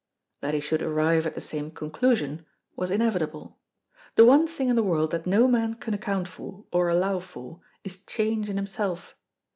That 0.39 0.55
he 0.55 0.59
should 0.59 0.81
arrive 0.81 1.27
at 1.27 1.35
the 1.35 1.41
same 1.41 1.69
conclusion 1.69 2.43
was 2.75 2.89
inevitable. 2.89 3.59
The 4.15 4.25
one 4.25 4.47
thing 4.47 4.69
in 4.69 4.75
the 4.75 4.81
world 4.81 5.11
that 5.11 5.27
no 5.27 5.47
man 5.47 5.75
can 5.75 5.93
account 5.93 6.27
for, 6.27 6.65
or 6.71 6.89
allow 6.89 7.19
for, 7.19 7.59
is 7.83 8.03
change 8.05 8.49
in 8.49 8.57
himself. 8.57 9.15